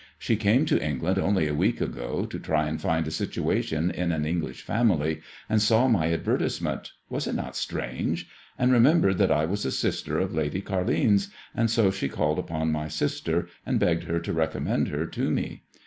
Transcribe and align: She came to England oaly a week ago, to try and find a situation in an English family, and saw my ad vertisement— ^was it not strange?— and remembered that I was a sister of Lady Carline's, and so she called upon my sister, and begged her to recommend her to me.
She 0.17 0.35
came 0.35 0.65
to 0.65 0.83
England 0.83 1.17
oaly 1.19 1.47
a 1.47 1.53
week 1.53 1.79
ago, 1.79 2.25
to 2.25 2.39
try 2.39 2.67
and 2.67 2.81
find 2.81 3.05
a 3.05 3.11
situation 3.11 3.91
in 3.91 4.11
an 4.11 4.25
English 4.25 4.63
family, 4.63 5.21
and 5.47 5.61
saw 5.61 5.87
my 5.87 6.11
ad 6.11 6.25
vertisement— 6.25 6.89
^was 7.11 7.27
it 7.27 7.35
not 7.35 7.55
strange?— 7.55 8.27
and 8.57 8.71
remembered 8.71 9.19
that 9.19 9.31
I 9.31 9.45
was 9.45 9.63
a 9.63 9.69
sister 9.71 10.17
of 10.17 10.33
Lady 10.33 10.61
Carline's, 10.61 11.29
and 11.53 11.69
so 11.69 11.91
she 11.91 12.09
called 12.09 12.39
upon 12.39 12.71
my 12.71 12.87
sister, 12.87 13.47
and 13.63 13.79
begged 13.79 14.05
her 14.05 14.19
to 14.21 14.33
recommend 14.33 14.87
her 14.87 15.05
to 15.05 15.29
me. 15.29 15.65